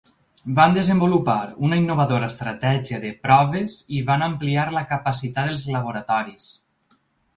[0.59, 6.53] Van desenvolupar una innovadora estratègia de proves i van ampliar la capacitat dels laboratoris.